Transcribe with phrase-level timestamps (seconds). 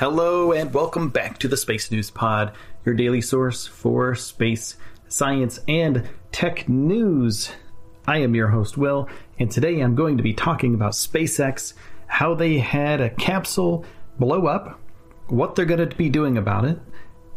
[0.00, 2.54] Hello and welcome back to the Space News Pod,
[2.86, 7.50] your daily source for space, science, and tech news.
[8.06, 11.74] I am your host, Will, and today I'm going to be talking about SpaceX,
[12.06, 13.84] how they had a capsule
[14.18, 14.80] blow up,
[15.28, 16.78] what they're going to be doing about it,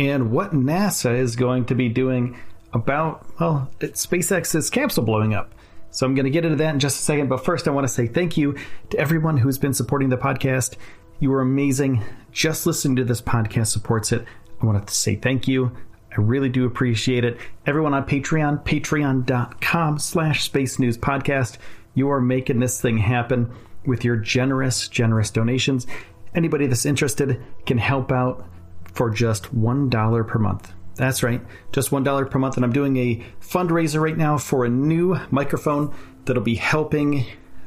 [0.00, 2.40] and what NASA is going to be doing
[2.72, 5.54] about, well, SpaceX's capsule blowing up.
[5.90, 7.28] So I'm going to get into that in just a second.
[7.28, 8.56] But first, I want to say thank you
[8.90, 10.76] to everyone who's been supporting the podcast.
[11.20, 12.04] You are amazing.
[12.30, 14.24] Just listening to this podcast supports it.
[14.62, 15.76] I want to say thank you.
[16.16, 17.38] I really do appreciate it.
[17.66, 21.58] Everyone on Patreon, patreon.com slash space news podcast.
[21.94, 23.52] You are making this thing happen
[23.84, 25.86] with your generous, generous donations.
[26.34, 28.46] Anybody that's interested can help out
[28.92, 30.72] for just $1 per month.
[30.94, 31.40] That's right,
[31.72, 32.56] just $1 per month.
[32.56, 35.94] And I'm doing a fundraiser right now for a new microphone
[36.24, 37.26] that'll be helping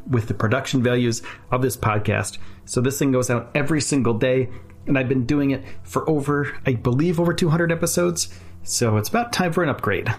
[0.10, 1.22] with the production values
[1.52, 2.38] of this podcast.
[2.66, 4.50] So this thing goes out every single day.
[4.88, 8.30] And I've been doing it for over, I believe, over 200 episodes.
[8.64, 10.14] So it's about time for an upgrade.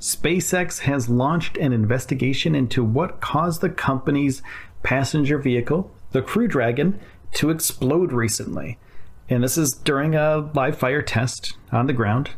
[0.00, 4.42] SpaceX has launched an investigation into what caused the company's
[4.82, 7.00] passenger vehicle, the Crew Dragon,
[7.34, 8.78] to explode recently.
[9.30, 12.30] And this is during a live fire test on the ground.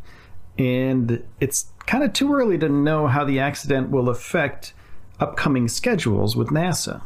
[0.58, 4.72] And it's kind of too early to know how the accident will affect
[5.20, 7.02] upcoming schedules with NASA.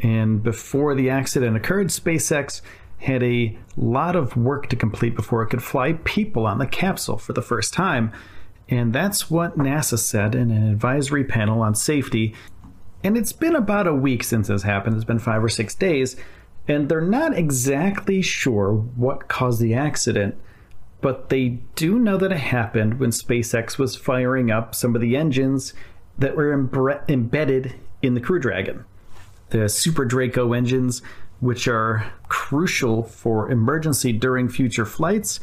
[0.00, 2.62] And before the accident occurred, SpaceX
[2.98, 7.18] had a lot of work to complete before it could fly people on the capsule
[7.18, 8.12] for the first time.
[8.68, 12.34] And that's what NASA said in an advisory panel on safety.
[13.02, 16.16] And it's been about a week since this happened, it's been five or six days.
[16.68, 20.36] And they're not exactly sure what caused the accident,
[21.00, 25.16] but they do know that it happened when SpaceX was firing up some of the
[25.16, 25.72] engines
[26.20, 28.84] that were embre- embedded in the Crew Dragon.
[29.50, 31.02] The Super Draco engines,
[31.40, 35.40] which are crucial for emergency during future flights,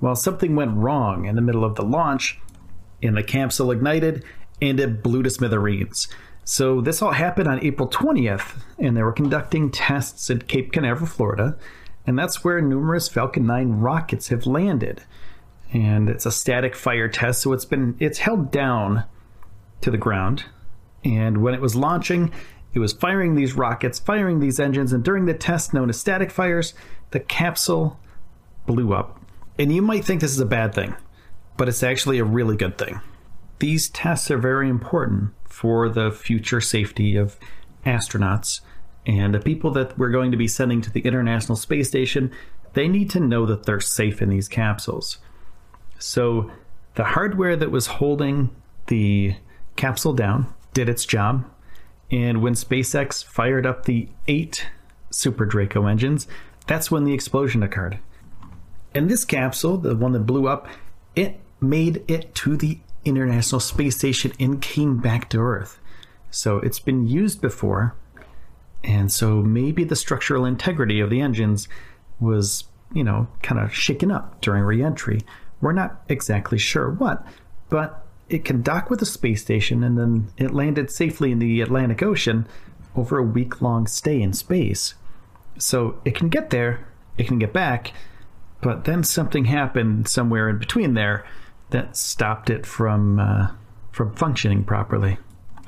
[0.00, 2.40] well, something went wrong in the middle of the launch,
[3.02, 4.24] and the capsule ignited
[4.62, 6.08] and it blew to smithereens.
[6.44, 11.06] So this all happened on April 20th, and they were conducting tests at Cape Canaveral,
[11.06, 11.56] Florida,
[12.06, 15.02] and that's where numerous Falcon 9 rockets have landed.
[15.72, 19.04] And it's a static fire test, so it's been it's held down
[19.80, 20.44] to the ground.
[21.04, 22.32] And when it was launching,
[22.72, 26.30] it was firing these rockets, firing these engines, and during the test known as static
[26.30, 26.74] fires,
[27.10, 27.98] the capsule
[28.66, 29.20] blew up.
[29.58, 30.94] And you might think this is a bad thing,
[31.56, 33.00] but it's actually a really good thing.
[33.58, 37.36] These tests are very important for the future safety of
[37.84, 38.60] astronauts
[39.06, 42.30] and the people that we're going to be sending to the International Space Station.
[42.74, 45.18] They need to know that they're safe in these capsules.
[45.98, 46.50] So,
[46.94, 48.50] the hardware that was holding
[48.86, 49.36] the
[49.76, 51.44] capsule down did its job.
[52.10, 54.66] And when SpaceX fired up the eight
[55.10, 56.26] Super Draco engines,
[56.66, 57.98] that's when the explosion occurred.
[58.94, 60.66] And this capsule, the one that blew up,
[61.14, 65.80] it made it to the International Space Station and came back to Earth.
[66.30, 67.96] So it's been used before,
[68.84, 71.68] and so maybe the structural integrity of the engines
[72.20, 75.22] was, you know, kind of shaken up during reentry.
[75.60, 77.26] We're not exactly sure what,
[77.68, 81.60] but it can dock with the space station and then it landed safely in the
[81.60, 82.46] Atlantic Ocean
[82.96, 84.94] over a week long stay in space.
[85.58, 86.86] So it can get there,
[87.18, 87.92] it can get back,
[88.62, 91.26] but then something happened somewhere in between there
[91.70, 93.48] that stopped it from uh,
[93.90, 95.18] from functioning properly.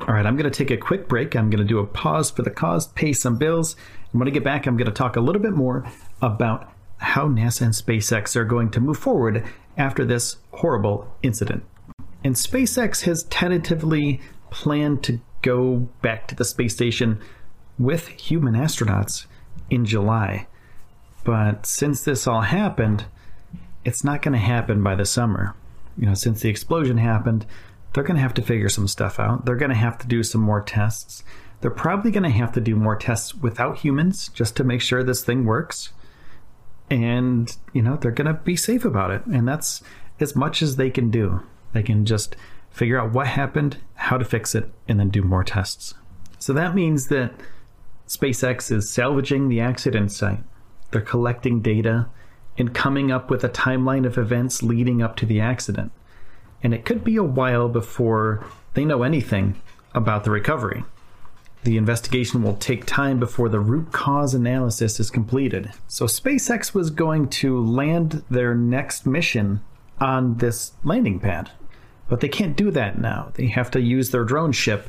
[0.00, 1.35] All right, I'm going to take a quick break.
[1.35, 3.76] I'm going to do a pause for the cause, pay some bills.
[4.12, 5.85] And when I get back, I'm going to talk a little bit more
[6.20, 9.44] about how NASA and SpaceX are going to move forward
[9.76, 11.65] after this horrible incident.
[12.24, 14.20] And SpaceX has tentatively
[14.50, 17.20] planned to go back to the space station
[17.78, 19.26] with human astronauts
[19.70, 20.46] in July.
[21.24, 23.06] But since this all happened,
[23.84, 25.54] it's not going to happen by the summer.
[25.96, 27.46] You know, since the explosion happened,
[27.92, 29.44] they're going to have to figure some stuff out.
[29.44, 31.24] They're going to have to do some more tests.
[31.60, 35.02] They're probably going to have to do more tests without humans just to make sure
[35.02, 35.92] this thing works.
[36.90, 39.24] And, you know, they're going to be safe about it.
[39.26, 39.82] And that's
[40.20, 41.42] as much as they can do.
[41.72, 42.36] They can just
[42.70, 45.94] figure out what happened, how to fix it, and then do more tests.
[46.38, 47.32] So that means that
[48.08, 50.42] SpaceX is salvaging the accident site.
[50.90, 52.08] They're collecting data
[52.58, 55.92] and coming up with a timeline of events leading up to the accident.
[56.62, 59.60] And it could be a while before they know anything
[59.94, 60.84] about the recovery.
[61.64, 65.70] The investigation will take time before the root cause analysis is completed.
[65.86, 69.60] So, SpaceX was going to land their next mission
[70.00, 71.52] on this landing pad.
[72.12, 73.32] But they can't do that now.
[73.37, 74.87] They have to use their drone ship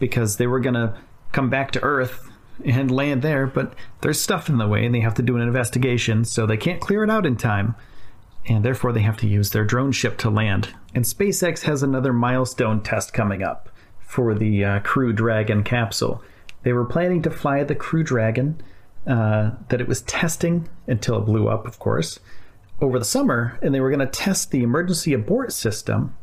[0.00, 0.98] because they were going to
[1.30, 2.28] come back to Earth
[2.64, 5.42] and land there, but there's stuff in the way and they have to do an
[5.42, 7.76] investigation, so they can't clear it out in time.
[8.46, 10.74] And therefore, they have to use their drone ship to land.
[10.96, 13.68] And SpaceX has another milestone test coming up
[14.00, 16.24] for the uh, Crew Dragon capsule.
[16.64, 18.60] They were planning to fly the Crew Dragon
[19.06, 22.18] uh, that it was testing until it blew up, of course,
[22.80, 26.16] over the summer, and they were going to test the emergency abort system,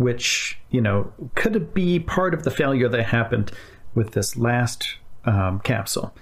[0.00, 3.52] which, you know, could be part of the failure that happened
[3.94, 6.14] with this last um, capsule.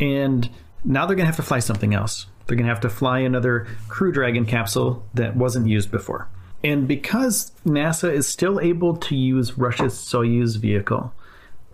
[0.00, 0.48] And
[0.84, 2.26] now they're going to have to fly something else.
[2.46, 6.28] They're going to have to fly another Crew Dragon capsule that wasn't used before.
[6.64, 11.12] And because NASA is still able to use Russia's Soyuz vehicle,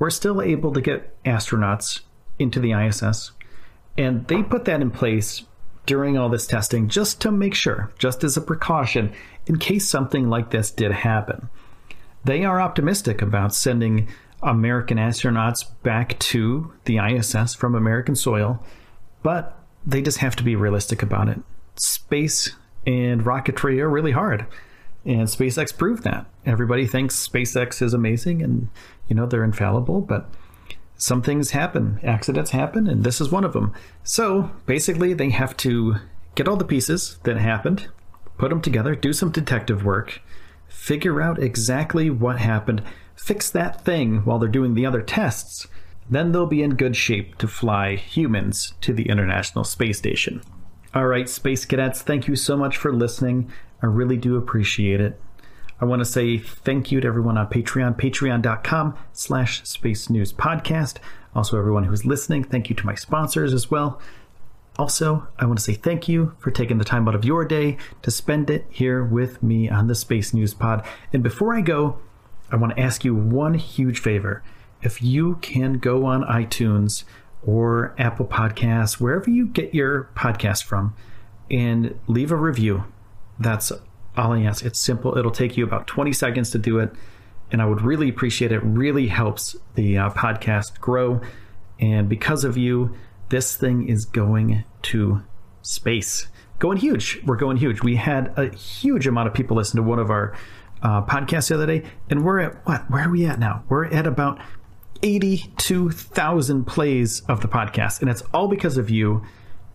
[0.01, 2.01] we're still able to get astronauts
[2.41, 3.31] into the ISS.
[3.97, 5.45] And they put that in place
[5.87, 9.13] during all this testing just to make sure, just as a precaution,
[9.47, 11.49] in case something like this did happen.
[12.25, 14.09] They are optimistic about sending
[14.43, 18.63] American astronauts back to the ISS from American soil,
[19.23, 21.41] but they just have to be realistic about it.
[21.77, 22.51] Space
[22.87, 24.47] and rocketry are really hard,
[25.05, 26.27] and SpaceX proved that.
[26.45, 28.69] Everybody thinks SpaceX is amazing and
[29.09, 30.29] you know they're infallible, but
[30.97, 33.73] some things happen, accidents happen, and this is one of them.
[34.03, 35.97] So basically, they have to
[36.35, 37.89] get all the pieces that happened,
[38.39, 40.21] put them together, do some detective work,
[40.69, 42.83] figure out exactly what happened,
[43.15, 45.67] fix that thing while they're doing the other tests,
[46.09, 50.41] then they'll be in good shape to fly humans to the International Space Station.
[50.95, 53.51] All right, Space Cadets, thank you so much for listening.
[53.83, 55.21] I really do appreciate it.
[55.81, 60.97] I want to say thank you to everyone on Patreon, patreon.com slash space news podcast.
[61.35, 64.01] Also, everyone who's listening, thank you to my sponsors as well.
[64.79, 67.77] Also, I want to say thank you for taking the time out of your day
[68.03, 70.87] to spend it here with me on the Space News Pod.
[71.13, 71.99] And before I go,
[72.51, 74.43] I want to ask you one huge favor.
[74.83, 77.05] If you can go on iTunes
[77.45, 80.95] or Apple Podcasts, wherever you get your podcast from,
[81.51, 82.85] and leave a review,
[83.39, 83.73] that's
[84.17, 84.41] all I.
[84.63, 85.17] It's simple.
[85.17, 86.93] It'll take you about 20 seconds to do it.
[87.51, 88.59] And I would really appreciate it.
[88.59, 91.21] really helps the uh, podcast grow.
[91.79, 92.95] And because of you,
[93.29, 95.23] this thing is going to
[95.63, 96.29] space.
[96.59, 97.21] Going huge.
[97.25, 97.83] We're going huge.
[97.83, 100.35] We had a huge amount of people listen to one of our
[100.83, 102.91] uh, podcast the other day, and we're at what?
[102.91, 103.65] Where are we at now?
[103.69, 104.41] We're at about
[105.03, 109.23] 82,000 plays of the podcast, and it's all because of you.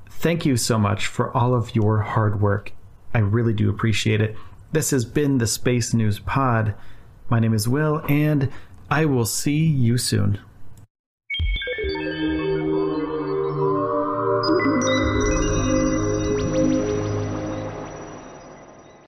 [0.10, 2.74] Thank you so much for all of your hard work.
[3.14, 4.36] I really do appreciate it.
[4.72, 6.74] This has been the Space News Pod.
[7.30, 8.50] My name is Will, and
[8.90, 10.40] I will see you soon.